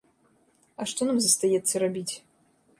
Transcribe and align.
А 0.79 0.87
што 0.93 1.09
нам 1.11 1.17
застаецца 1.27 1.75
рабіць? 1.87 2.09